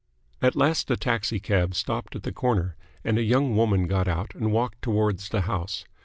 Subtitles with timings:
[0.41, 4.33] At last a taxi cab stopped at the corner, and a young woman got out
[4.33, 5.85] and walked towards the house.